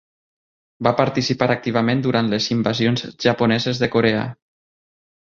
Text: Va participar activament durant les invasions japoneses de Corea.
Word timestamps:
Va 0.85 0.91
participar 0.99 1.47
activament 1.55 2.01
durant 2.05 2.31
les 2.31 2.47
invasions 2.55 3.03
japoneses 3.27 3.83
de 3.83 3.91
Corea. 3.97 4.23